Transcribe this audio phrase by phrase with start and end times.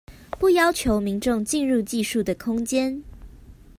[0.39, 3.03] 不要求民眾進入技術的空間